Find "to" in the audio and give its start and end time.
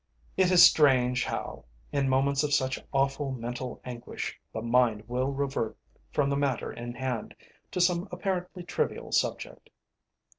7.69-7.79